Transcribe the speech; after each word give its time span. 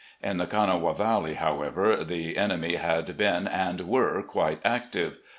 In 0.19 0.37
the 0.37 0.47
Kanawha 0.47 0.95
Valley, 0.95 1.35
however, 1.35 2.03
the 2.03 2.35
enemy 2.35 2.77
had 2.77 3.15
been 3.19 3.47
and 3.47 3.81
were 3.81 4.23
quite 4.23 4.59
active. 4.65 5.19